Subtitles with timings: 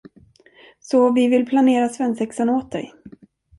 [0.79, 2.93] Så vi vill planera svensexan åt dig.